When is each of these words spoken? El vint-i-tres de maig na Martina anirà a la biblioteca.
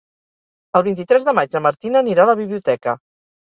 El 0.79 0.83
vint-i-tres 0.87 1.27
de 1.27 1.35
maig 1.41 1.53
na 1.59 1.61
Martina 1.67 2.01
anirà 2.03 2.25
a 2.25 2.29
la 2.31 2.37
biblioteca. 2.41 2.97